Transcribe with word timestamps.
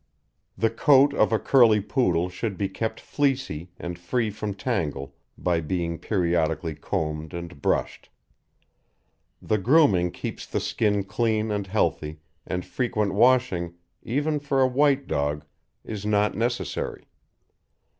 The 0.57 0.71
coat 0.71 1.13
of 1.13 1.31
a 1.31 1.37
curly 1.37 1.79
Poodle 1.79 2.27
should 2.29 2.57
be 2.57 2.67
kept 2.67 2.99
fleecy 2.99 3.69
and 3.77 3.99
free 3.99 4.31
from 4.31 4.55
tangle 4.55 5.13
by 5.37 5.59
being 5.61 5.99
periodically 5.99 6.73
combed 6.73 7.35
and 7.35 7.61
brushed. 7.61 8.09
The 9.43 9.59
grooming 9.59 10.09
keeps 10.09 10.47
the 10.47 10.59
skin 10.59 11.03
clean 11.03 11.51
and 11.51 11.67
healthy, 11.67 12.17
and 12.47 12.65
frequent 12.65 13.13
washing, 13.13 13.75
even 14.01 14.39
for 14.39 14.59
a 14.59 14.67
white 14.67 15.05
dog, 15.07 15.45
is 15.83 16.03
not 16.03 16.33
necessary. 16.33 17.07